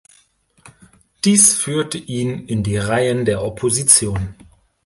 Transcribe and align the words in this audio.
Dies 1.25 1.55
führte 1.55 1.99
ihn 1.99 2.47
in 2.47 2.63
die 2.63 2.77
Reihen 2.77 3.23
der 3.23 3.43
Opposition. 3.43 4.33